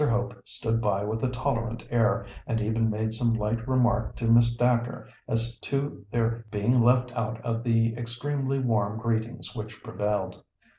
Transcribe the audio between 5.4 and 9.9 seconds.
to their being left out of the extremely warm greetings which